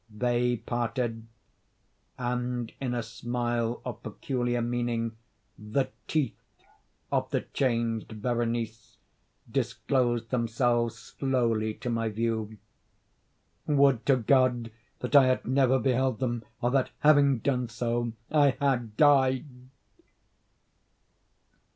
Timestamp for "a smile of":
2.95-4.01